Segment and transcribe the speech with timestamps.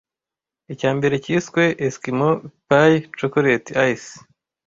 [0.73, 2.29] Icyambere cyiswe Eskimo
[2.67, 4.05] Pie Chocolate Ices